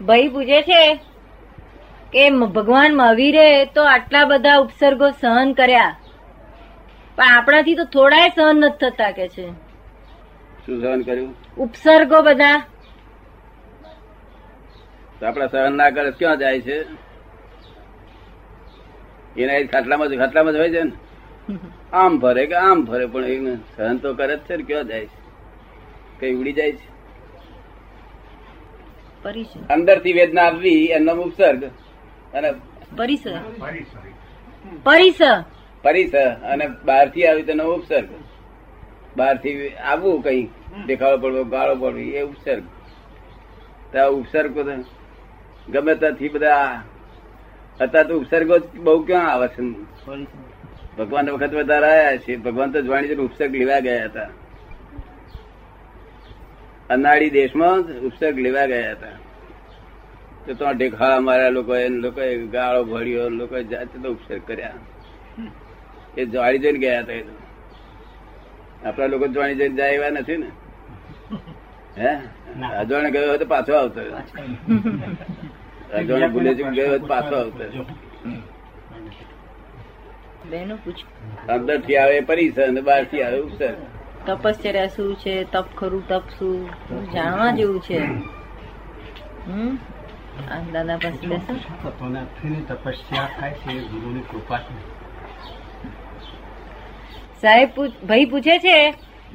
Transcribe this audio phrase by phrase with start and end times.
[0.00, 0.94] ભાઈ પૂછે છે
[2.12, 5.96] કે ભગવાન મહાવીરે તો આટલા બધા ઉપસર્ગો સહન કર્યા.
[7.16, 9.52] પણ આપણાથી તો થોડાય સહન નથી થતા કે છે.
[10.66, 11.34] શું સહન કર્યું?
[11.56, 12.62] ઉપસર્ગો બધા.
[15.26, 16.84] આપડા સહન ના કરે ક્યાં જાય છે?
[19.36, 20.92] એના ખાટલામાં જ ખાટલામાં જ હોય છે ને?
[21.92, 25.06] આમ ભરે કે આમ ભરે પણ એને સહન તો કરે જ છે ને ક્યાં જાય
[25.06, 25.23] છે?
[26.20, 26.94] કઈ ઉડી જાય છે?
[29.68, 31.64] અંદરથી વેદના આવવી એનો ઉપસર્ગ.
[32.34, 32.52] અને
[32.96, 34.12] પરિસ પરિસ ફરી
[34.82, 35.44] પરિસર.
[35.82, 36.30] પરિસર.
[36.30, 38.08] અને બહારથી આવી તેનો ઉપસર્ગ.
[39.16, 40.48] બહારથી આવવું કઈ.
[40.86, 42.62] દેખાડો પડવો ગાળો પડવી એ ઉપસર્ગ.
[44.12, 44.58] ઉપસર્ગ
[45.68, 46.82] ગમે ત્યાંથી બધા
[47.80, 49.60] અત્યારે તો ઉપસર્ગો જ બહુ ક્યાં આવે છે?
[50.98, 52.36] ભગવાન વખત બધા રહ્યા છે.
[52.36, 54.28] ભગવાન તો જાણી છે ઉપસર્ગ લેવા ગયા હતા.
[56.90, 59.16] અનાળી દેશમાં ઉપસર્ગ લેવા ગયા હતા.
[60.46, 64.72] તો તો ઢેખાડા માર્યા લોકોએ લોકોએ ગાળો ભર્યો લોકો જાતે તો ઉપસર્ગ કર્યા.
[66.18, 67.24] એ જાણી જઈને ગયા હતા એ
[68.86, 70.46] આપણા લોકો જાણી જઈને જાય એવા નથી ને.
[71.98, 72.18] હે?
[72.78, 74.00] અજવાણે ગયો હોય તો પાછો આવતો
[75.94, 77.64] અજવાણે ભૂલે ગયો હોય તો પાછો આવતો
[81.48, 83.78] અંદરથી આવે પરિસર અને બહારથી આવે ઉપસર્ગ.
[84.26, 86.58] તપશ્ચર્યા શું છે તપ ખરું તપ શું?
[87.12, 87.98] જાણવા જેવું છે.
[89.46, 89.72] હમ?
[90.72, 91.52] દાદા પાસે બેસો.
[92.68, 94.24] તપસ્યા થાય છે ગુરુની
[97.40, 97.70] સાહેબ
[98.04, 98.76] ભાઈ પૂછે છે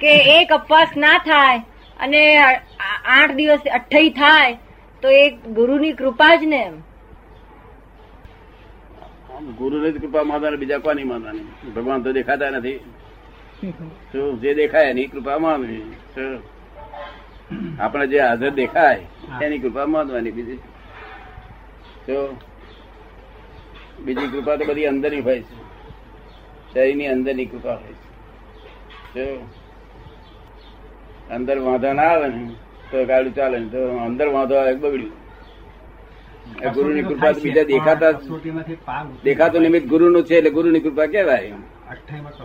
[0.00, 1.58] કે એક અપવાસ ના થાય
[2.00, 2.22] અને
[3.10, 4.50] આઠ દિવસ અઠ્ઠાઈ થાય
[5.02, 5.24] તો એ
[5.54, 6.76] ગુરુની કૃપા જ ને એમ.
[9.56, 11.32] ગુરુ ની કૃપા માતા બીજા કોની માતા
[11.74, 12.78] ભગવાન તો દેખાતા નથી.
[14.36, 15.82] જે દેખાય એની કૃપા માનવી.
[17.80, 19.06] આપણે જે હાજર દેખાય
[19.42, 20.58] એની કૃપા માનવાની બીજી?
[24.04, 25.54] બીજી કૃપા તો બધી અંદરની હોય છે.
[26.74, 28.04] શરીરની અંદરની કૃપા હોય છે.
[29.14, 29.48] શું?
[31.30, 32.48] અંદર વાંધો ના આવે ને
[32.90, 35.24] તો ગાડું ચાલે ને તો અંદર વાંધો આવે બગડ્યું.
[36.60, 38.28] ગુરુ ગુરુની કૃપા બીજા દેખાતા જ-
[39.58, 41.52] નિમિત્ત ગુરુ નું દેખાતું છે એટલે ગુરુની કૃપા કેવાય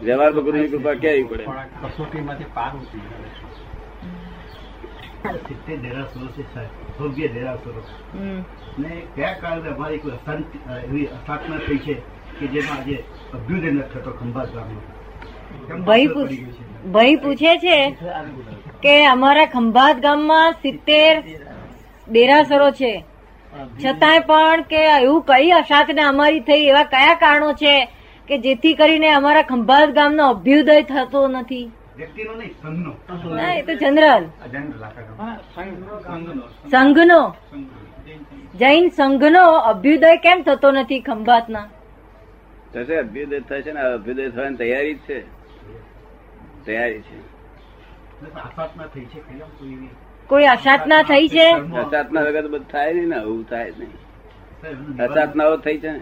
[0.03, 1.43] વ્યવહારમાં ગુરુની કૃપા કહેવી પડે.
[1.83, 3.03] કસોટીમાંથી પાર ઉતરી
[5.47, 6.71] સિત્તેર દેરાસરો છે સાહેબ.
[6.99, 7.27] ભવ્ય
[8.79, 11.93] ને કયા કારણે અમારી કોઈ અશાંતિ એવી અસ્થાપના થઈ છે
[12.39, 12.95] કે જેમાં આજે
[13.33, 14.79] અભ્યુદય ન થતો ખંભાત ગામનો
[15.85, 16.37] ભાઈ પૂછ છે?
[16.95, 17.77] ભાઈ પૂછે છે
[18.83, 21.13] કે અમારા ખંભાત ગામમાં સિત્તેર
[22.07, 22.93] દેરાસરો છે.
[23.83, 27.75] છતાંય પણ કે એવું કઈ અશાંતને અમારી થઈ એવા કયા કારણો છે?
[28.29, 31.71] કે જેથી કરીને અમારા ખંભાત ગામનો અભ્યુદય થતો નથી.
[31.97, 33.35] વ્યક્તિનો નહીં સંઘનો.
[33.35, 34.23] ના એ તો જનરલ.
[36.71, 37.35] સંઘનો
[38.55, 41.65] જૈન સંઘનો અભ્યુદય કેમ થતો નથી ખંભાતના?
[42.73, 45.19] થશે અભ્યુદય થશે ને અભ્યુદય થવાની તૈયારી જ છે.
[46.65, 47.17] તૈયારી છે.
[50.27, 51.47] કોઈ અસાધના થઈ છે?
[51.51, 54.08] અસાધના વગર બધું થાય નહીં ને આવું થાય નહીં.
[54.63, 55.99] નિવારણ- થઈ છે ને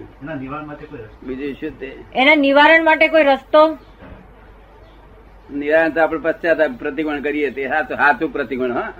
[0.66, 1.28] માટે કોઈ રસ્તો?
[1.28, 1.95] બીજું શું તે?
[2.16, 3.78] એના નિવારણ માટે કોઈ રસ્તો?
[5.53, 8.94] નિરાંત આપણે પશ્ચાતાપ પ્રતિકોણ કરીએ તે હાચું પ્રતિકોણ હા.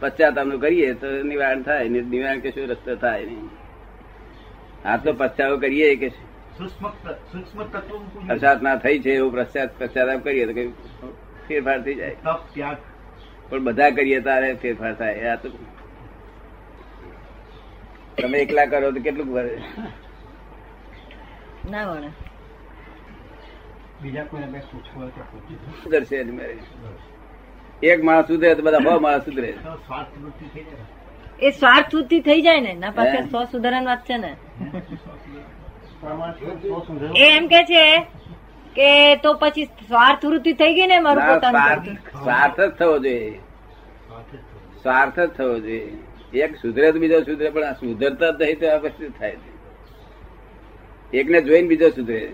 [0.00, 3.44] પશ્ચાતાપનું કરીએ તો નિવારણ થાય ને નિવારણ કે શું રસ્તો થાય નહીં.
[4.84, 8.34] હા તો પશ્ચાતાપ કરીએ કે સૂક્ષ્મ ત- સૂક્ષ્મ તત્વનું પૂજન.
[8.34, 10.68] અસાધના થઈ છે એવું પશ્ચાત પશ્ચાતાપ કરીએ તો કઈ
[11.48, 12.16] ફેરફાર થઈ જાય.
[13.48, 15.48] પણ બધા કરીએ તારે ફેરફાર થાય આ તો
[18.18, 19.54] તમે એકલા કરો તો કેટલું ભરે
[21.70, 22.10] ના વણે.
[24.02, 26.48] બીજા કોઈને બે પૂછવું હોય તો પૂછી એની
[27.92, 29.50] એક માણસ સુધરે તો બધા સો માણસ સુધરે.
[31.40, 32.72] એ સ્વાર્થ વૃત્તિ થઈ જાય ને.
[32.74, 34.32] ના પાસે સો સુધારાની વાત છે ને.
[37.16, 37.84] એ એમ કે છે
[38.76, 43.38] કે તો પછી સ્વાર્થ વૃત્તિ થઈ ગઈ ને મારું પોતાનું સ્વાર્થ જ થવો જોઈએ.
[44.82, 45.98] સ્વાર્થ જ થવો જોઈએ.
[46.34, 49.56] એક સુધરે તો બીજો સુધરે, પણ આ સુધરતા જ તો પછી થાય છે.
[51.18, 52.32] એકને જોઈને બીજો સુધરે.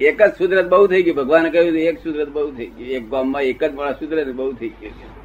[0.00, 1.16] એક જ સુધરત બહુ થઈ ગયું.
[1.16, 2.90] ભગવાને કહ્યું એક સુધરત બહુ થઈ ગયું.
[2.90, 5.21] એક ગામમાં એક જ માણસ સુધરે બહુ થઈ ગયું.